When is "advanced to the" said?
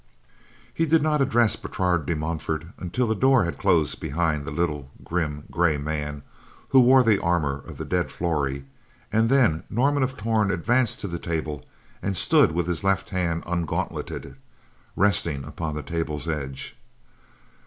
10.49-11.19